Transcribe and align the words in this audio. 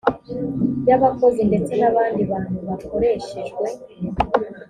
y 0.87 0.91
abakozi 0.97 1.41
ndetse 1.49 1.71
n 1.79 1.83
abandi 1.89 2.21
bantu 2.31 2.57
bakoreshejwe 2.67 3.65